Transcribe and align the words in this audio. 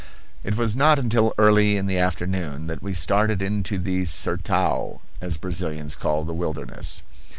It 0.43 0.57
was 0.57 0.75
not 0.75 0.97
until 0.97 1.31
early 1.37 1.77
in 1.77 1.85
the 1.85 1.99
afternoon 1.99 2.65
that 2.65 2.81
we 2.81 2.95
started 2.95 3.39
into 3.39 3.77
the 3.77 4.05
"sertao,"[*] 4.05 4.99
as 5.21 5.37
Brazilians 5.37 5.95
call 5.95 6.23
the 6.25 6.33
wilderness. 6.33 7.03